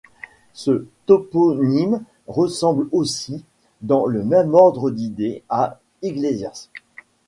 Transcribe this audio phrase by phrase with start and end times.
[0.53, 3.45] Ce toponyme ressemble aussi,
[3.83, 6.51] dans le même ordre d'idées, à Iglesia.